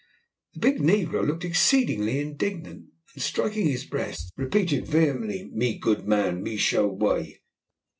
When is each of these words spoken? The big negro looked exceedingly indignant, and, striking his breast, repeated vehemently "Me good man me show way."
The 0.55 0.59
big 0.61 0.79
negro 0.79 1.23
looked 1.23 1.45
exceedingly 1.45 2.19
indignant, 2.19 2.85
and, 3.13 3.21
striking 3.21 3.67
his 3.67 3.85
breast, 3.85 4.31
repeated 4.35 4.87
vehemently 4.87 5.51
"Me 5.53 5.77
good 5.77 6.07
man 6.07 6.41
me 6.41 6.57
show 6.57 6.87
way." 6.87 7.41